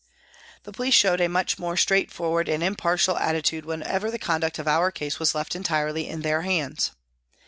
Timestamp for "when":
3.65-3.83